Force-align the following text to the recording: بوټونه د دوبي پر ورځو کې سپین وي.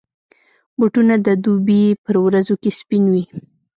بوټونه 0.77 1.15
د 1.25 1.27
دوبي 1.43 1.81
پر 2.03 2.15
ورځو 2.25 2.55
کې 2.61 2.71
سپین 2.79 3.03
وي. 3.13 3.23